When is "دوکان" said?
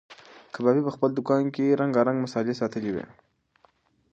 1.17-1.43